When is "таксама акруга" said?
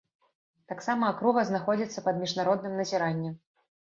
0.71-1.43